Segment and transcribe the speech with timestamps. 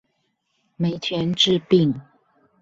[0.77, 2.01] 沒錢治病